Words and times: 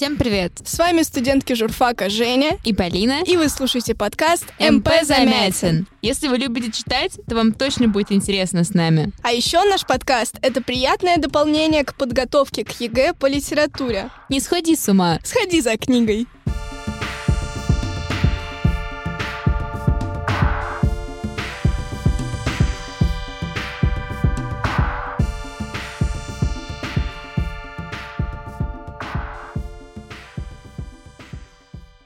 Всем 0.00 0.16
привет! 0.16 0.52
С 0.64 0.78
вами 0.78 1.02
студентки 1.02 1.52
журфака 1.52 2.08
Женя 2.08 2.56
и 2.64 2.72
Полина. 2.72 3.20
И 3.26 3.36
вы 3.36 3.50
слушаете 3.50 3.94
подкаст 3.94 4.46
МП 4.58 4.88
Замятин. 5.02 5.86
Если 6.00 6.28
вы 6.28 6.38
любите 6.38 6.72
читать, 6.72 7.20
то 7.28 7.34
вам 7.34 7.52
точно 7.52 7.86
будет 7.86 8.10
интересно 8.10 8.64
с 8.64 8.72
нами. 8.72 9.12
А 9.22 9.30
еще 9.30 9.62
наш 9.64 9.84
подкаст— 9.84 10.38
это 10.40 10.62
приятное 10.62 11.18
дополнение 11.18 11.84
к 11.84 11.94
подготовке 11.96 12.64
к 12.64 12.80
ЕГЭ 12.80 13.12
по 13.12 13.26
литературе. 13.26 14.08
Не 14.30 14.40
сходи 14.40 14.74
с 14.74 14.88
ума. 14.88 15.18
Сходи 15.22 15.60
за 15.60 15.76
книгой. 15.76 16.26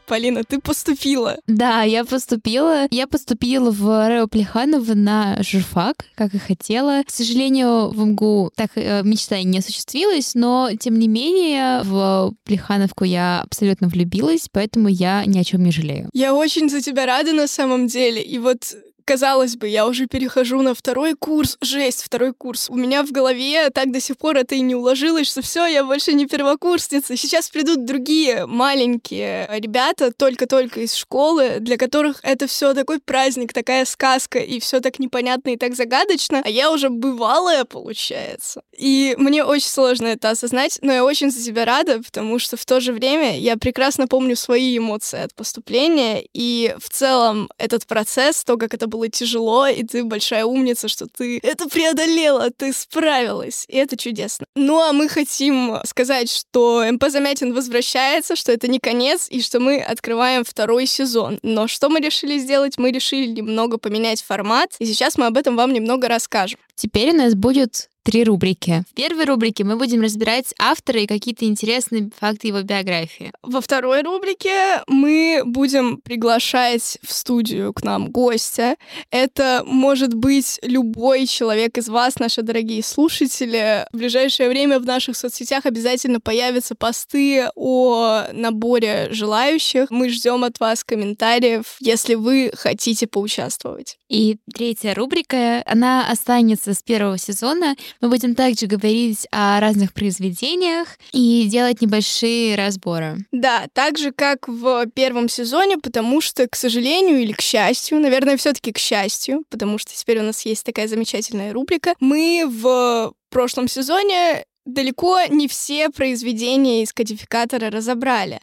Полина, 0.07 0.45
ты 0.45 0.61
поступила. 0.61 1.39
Да, 1.47 1.83
я 1.83 2.05
поступила. 2.05 2.87
Я 2.91 3.07
поступила 3.07 3.71
в 3.71 4.09
Рео 4.09 4.27
Плеханова 4.27 4.95
на 4.95 5.43
журфак, 5.43 6.07
как 6.15 6.35
и 6.35 6.39
хотела. 6.39 7.03
К 7.07 7.11
сожалению, 7.11 7.89
в 7.89 8.05
МГУ 8.05 8.51
так 8.55 8.73
э, 8.77 9.03
мечта 9.03 9.43
не 9.43 9.59
осуществилась, 9.59 10.35
но, 10.35 10.71
тем 10.79 10.99
не 10.99 11.09
менее, 11.09 11.83
в 11.83 12.33
Плехановку 12.45 13.05
я 13.05 13.43
абсолютно 13.43 13.89
влюбилась, 13.89 14.49
поэтому 14.51 14.89
я 14.89 15.25
ни 15.25 15.39
о 15.39 15.45
чем 15.45 15.63
не 15.65 15.73
жалею. 15.73 16.09
Я 16.13 16.35
очень 16.35 16.69
за 16.69 16.81
тебя 16.81 17.07
рада 17.07 17.33
на 17.33 17.47
самом 17.47 17.87
деле. 17.87 18.23
И 18.23 18.39
вот 18.39 18.75
Казалось 19.07 19.57
бы, 19.57 19.69
я 19.69 19.87
уже 19.87 20.07
перехожу 20.07 20.63
на 20.63 20.75
второй 20.75 21.15
курс. 21.15 21.59
Жесть, 21.61 22.03
второй 22.03 22.33
курс. 22.33 22.71
У 22.71 22.75
меня 22.75 23.03
в 23.03 23.13
голове 23.13 23.69
так 23.69 23.93
до 23.93 24.01
сих 24.01 24.17
пор 24.17 24.39
это 24.39 24.55
и 24.55 24.61
не 24.61 24.75
уложилось, 24.75 25.29
что 25.29 25.43
все, 25.43 25.67
я 25.67 25.85
больше 25.85 26.15
не 26.15 26.27
первокурсница. 26.27 27.15
Сейчас 27.15 27.51
придут 27.51 27.85
другие 27.85 28.47
маленькие 28.47 29.47
ребята, 29.59 30.11
только-только 30.11 30.81
из 30.81 30.95
школы, 30.95 31.57
для 31.61 31.77
которых 31.77 32.21
это 32.23 32.47
все 32.47 32.73
такой 32.73 32.99
праздник, 32.99 33.53
такая 33.53 33.85
сказка, 33.85 34.39
и 34.39 34.59
все 34.59 34.81
так 34.81 34.99
непонятно 34.99 35.51
и 35.51 35.59
так 35.59 35.75
загадочно. 35.75 36.41
А 36.43 36.49
я 36.49 36.71
уже 36.71 36.89
бывалая, 36.89 37.67
получается. 37.67 38.63
И 38.75 39.15
мне 39.19 39.45
очень 39.45 39.69
сложно 39.69 40.07
это 40.07 40.31
осознать, 40.31 40.79
но 40.81 40.93
я 40.93 41.05
очень 41.05 41.31
за 41.31 41.45
тебя 41.45 41.67
рада, 41.67 42.01
потому 42.03 42.39
что 42.39 42.57
в 42.57 42.65
то 42.65 42.81
же 42.81 42.95
время 42.95 43.39
я 43.39 43.59
прекрасно 43.59 44.07
помню 44.07 44.35
свои 44.35 44.79
эмоции 44.79 45.21
от 45.21 45.35
поступления, 45.35 46.25
и 46.33 46.75
в 46.79 46.89
целом 46.89 47.51
этот 47.59 47.87
процесс, 47.87 48.43
то, 48.45 48.57
как 48.57 48.73
это 48.73 48.87
было 48.95 49.09
тяжело, 49.09 49.67
и 49.67 49.83
ты 49.83 50.05
большая 50.05 50.45
умница, 50.45 50.87
что 50.87 51.07
ты 51.07 51.41
это 51.43 51.69
преодолела, 51.69 52.51
ты 52.51 52.73
справилась, 52.73 53.65
и 53.69 53.77
это 53.77 53.97
чудесно. 53.97 54.47
Ну 54.55 54.81
а 54.81 54.93
мы 54.93 55.09
хотим 55.09 55.79
сказать, 55.85 56.31
что 56.31 56.85
МП 56.89 57.09
Замятин 57.09 57.53
возвращается, 57.53 58.37
что 58.37 58.53
это 58.53 58.69
не 58.69 58.79
конец, 58.79 59.27
и 59.29 59.43
что 59.43 59.59
мы 59.59 59.81
открываем 59.81 60.45
второй 60.45 60.87
сезон. 60.87 61.41
Но 61.43 61.67
что 61.67 61.89
мы 61.89 62.01
решили 62.01 62.39
сделать? 62.39 62.79
Мы 62.79 62.93
решили 62.93 63.27
немного 63.27 63.79
поменять 63.79 64.23
формат, 64.23 64.77
и 64.79 64.87
сейчас 64.87 65.19
мы 65.19 65.27
об 65.27 65.37
этом 65.37 65.57
вам 65.57 65.73
немного 65.73 66.07
расскажем. 66.07 66.61
Теперь 66.77 67.11
у 67.11 67.17
нас 67.17 67.35
будет 67.35 67.89
три 68.05 68.23
рубрики. 68.23 68.85
В 68.91 68.95
первой 68.95 69.25
рубрике 69.25 69.65
мы 69.65 69.77
будем 69.77 70.03
разбирать 70.03 70.55
автора 70.59 71.01
и 71.01 71.07
какие-то 71.07 71.47
интересные 71.47 72.11
факты 72.17 72.49
его 72.49 72.61
биографии. 72.63 73.33
Во 73.43 73.61
второй 73.63 74.03
рубрике 74.03 74.83
мы 74.87 75.43
будем 75.45 75.97
приглашать 75.97 76.99
в 77.03 77.13
студию 77.13 77.73
к 77.73 77.83
нам 77.83 78.11
гостя. 78.11 78.77
Это 79.11 79.63
может 79.67 80.15
быть 80.15 80.61
любой 80.63 81.27
человек 81.27 81.79
из 81.79 81.89
вас, 81.89 82.19
наши 82.19 82.43
дорогие 82.43 82.83
слушатели. 82.83 83.87
В 83.93 83.97
ближайшее 83.97 84.51
время 84.51 84.79
в 84.79 84.85
наших 84.85 85.17
соцсетях 85.17 85.65
обязательно 85.65 86.21
появятся 86.21 86.75
посты 86.75 87.49
о 87.55 88.27
наборе 88.33 89.09
желающих. 89.13 89.91
Мы 89.91 90.11
ждем 90.11 90.45
от 90.45 90.61
вас 90.61 90.85
комментариев, 90.85 91.77
если 91.81 92.15
вы 92.17 92.53
хотите 92.55 93.07
поучаствовать. 93.07 93.97
И 94.11 94.37
третья 94.55 94.95
рубрика, 94.95 95.63
она 95.65 96.11
останется 96.11 96.75
с 96.75 96.83
первого 96.83 97.17
сезона. 97.17 97.75
Мы 98.01 98.09
будем 98.09 98.35
также 98.35 98.67
говорить 98.67 99.27
о 99.31 99.61
разных 99.61 99.93
произведениях 99.93 100.89
и 101.13 101.47
делать 101.51 101.81
небольшие 101.81 102.57
разборы. 102.57 103.19
Да, 103.33 103.67
так 103.73 103.99
же, 103.99 104.13
как 104.13 104.49
в 104.49 104.87
первом 104.95 105.29
сезоне, 105.29 105.79
потому 105.79 106.21
что, 106.21 106.49
к 106.49 106.57
сожалению 106.57 107.21
или 107.21 107.33
к 107.33 107.41
счастью, 107.41 108.01
наверное, 108.01 108.37
все 108.37 108.53
таки 108.53 108.73
к 108.73 108.79
счастью, 108.79 109.45
потому 109.51 109.79
что 109.79 109.95
теперь 109.95 110.21
у 110.21 110.23
нас 110.23 110.45
есть 110.45 110.65
такая 110.65 110.89
замечательная 110.89 111.53
рубрика, 111.53 111.95
мы 112.01 112.45
в 112.47 113.13
прошлом 113.31 113.69
сезоне 113.69 114.45
далеко 114.65 115.21
не 115.29 115.49
все 115.49 115.91
произведения 115.91 116.83
из 116.83 116.93
кодификатора 116.93 117.71
разобрали. 117.71 118.41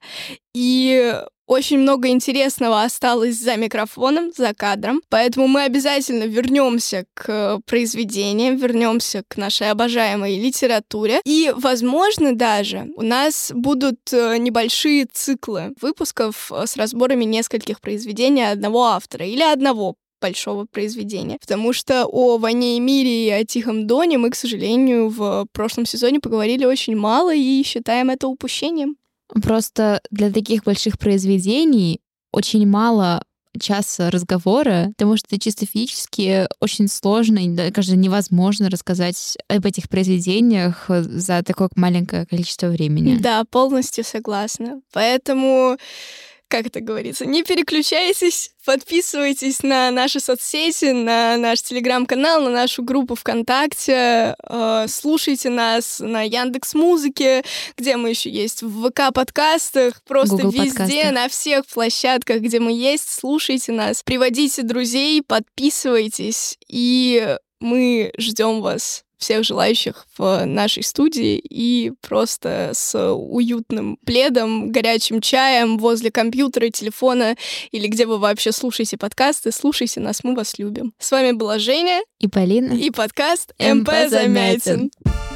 И 0.53 1.13
очень 1.51 1.79
много 1.79 2.07
интересного 2.07 2.83
осталось 2.83 3.35
за 3.35 3.57
микрофоном, 3.57 4.31
за 4.31 4.53
кадром. 4.53 5.01
Поэтому 5.09 5.47
мы 5.47 5.63
обязательно 5.63 6.23
вернемся 6.23 7.03
к 7.13 7.59
произведениям, 7.65 8.55
вернемся 8.55 9.23
к 9.27 9.35
нашей 9.35 9.69
обожаемой 9.69 10.39
литературе. 10.39 11.19
И, 11.25 11.51
возможно, 11.53 12.33
даже 12.33 12.87
у 12.95 13.01
нас 13.01 13.51
будут 13.53 14.13
э, 14.13 14.37
небольшие 14.37 15.07
циклы 15.11 15.73
выпусков 15.81 16.49
с 16.53 16.77
разборами 16.77 17.25
нескольких 17.25 17.81
произведений 17.81 18.43
одного 18.43 18.85
автора 18.85 19.25
или 19.25 19.43
одного 19.43 19.95
большого 20.21 20.65
произведения. 20.65 21.37
Потому 21.41 21.73
что 21.73 22.05
о 22.05 22.37
«Войне 22.37 22.77
и 22.77 22.79
мире» 22.79 23.27
и 23.27 23.29
о 23.31 23.43
«Тихом 23.43 23.87
доне» 23.87 24.17
мы, 24.17 24.29
к 24.29 24.35
сожалению, 24.35 25.09
в 25.09 25.47
прошлом 25.51 25.85
сезоне 25.85 26.19
поговорили 26.19 26.65
очень 26.65 26.95
мало 26.95 27.33
и 27.35 27.63
считаем 27.63 28.09
это 28.09 28.27
упущением. 28.27 28.95
Просто 29.41 30.01
для 30.11 30.31
таких 30.31 30.63
больших 30.63 30.99
произведений 30.99 31.99
очень 32.31 32.67
мало 32.67 33.23
часа 33.59 34.09
разговора, 34.09 34.93
потому 34.97 35.17
что 35.17 35.37
чисто 35.37 35.65
физически 35.65 36.47
очень 36.61 36.87
сложно 36.87 37.39
и 37.39 37.49
даже 37.49 37.97
невозможно 37.97 38.69
рассказать 38.69 39.37
об 39.49 39.65
этих 39.65 39.89
произведениях 39.89 40.85
за 40.87 41.43
такое 41.43 41.69
маленькое 41.75 42.25
количество 42.25 42.67
времени. 42.67 43.17
Да, 43.17 43.43
полностью 43.43 44.05
согласна. 44.05 44.81
Поэтому 44.93 45.77
как 46.51 46.67
это 46.67 46.81
говорится, 46.81 47.25
не 47.25 47.43
переключайтесь, 47.43 48.51
подписывайтесь 48.65 49.63
на 49.63 49.89
наши 49.89 50.19
соцсети, 50.19 50.91
на 50.91 51.37
наш 51.37 51.61
телеграм-канал, 51.61 52.41
на 52.41 52.49
нашу 52.49 52.83
группу 52.83 53.15
ВКонтакте, 53.15 54.35
э, 54.43 54.85
слушайте 54.89 55.49
нас 55.49 55.99
на 55.99 56.23
Яндекс 56.23 56.73
Музыке, 56.73 57.43
где 57.77 57.95
мы 57.95 58.09
еще 58.09 58.29
есть, 58.29 58.63
в 58.63 58.89
ВК 58.89 59.13
подкастах, 59.13 60.03
просто 60.03 60.35
Google 60.35 60.51
везде, 60.51 60.79
подкастах. 60.79 61.11
на 61.13 61.29
всех 61.29 61.65
площадках, 61.67 62.41
где 62.41 62.59
мы 62.59 62.73
есть, 62.73 63.09
слушайте 63.09 63.71
нас, 63.71 64.03
приводите 64.03 64.61
друзей, 64.63 65.23
подписывайтесь, 65.25 66.57
и 66.67 67.37
мы 67.61 68.11
ждем 68.17 68.61
вас 68.61 69.05
всех 69.21 69.43
желающих 69.43 70.07
в 70.17 70.45
нашей 70.45 70.83
студии 70.83 71.37
и 71.37 71.93
просто 72.01 72.71
с 72.73 73.13
уютным 73.13 73.97
пледом, 74.03 74.71
горячим 74.71 75.21
чаем 75.21 75.77
возле 75.77 76.11
компьютера, 76.11 76.69
телефона 76.69 77.35
или 77.71 77.87
где 77.87 78.05
вы 78.05 78.17
вообще 78.17 78.51
слушаете 78.51 78.97
подкасты, 78.97 79.51
слушайте 79.51 79.99
нас, 79.99 80.23
мы 80.23 80.35
вас 80.35 80.57
любим. 80.57 80.93
С 80.97 81.11
вами 81.11 81.31
была 81.31 81.59
Женя 81.59 82.01
и 82.19 82.27
Полина 82.27 82.73
и 82.73 82.89
подкаст 82.89 83.53
МП 83.59 83.89
Замятин. 84.09 84.91
Замятин. 85.05 85.30